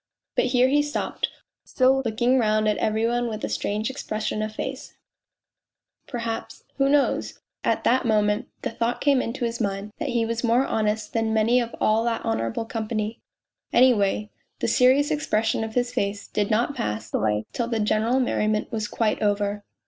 [0.35, 1.29] ..."But here he stopped,
[1.63, 4.95] still looking round at every one with a strange expression of face;
[6.07, 7.37] perhaps who knows?
[7.63, 11.35] at that moment the thought came into his mind that he was more honest than
[11.35, 13.19] many of all that honourable company....
[13.71, 18.19] Any way, the serious expression of his face did not pass away till the general
[18.19, 19.63] merriment was quite ov r.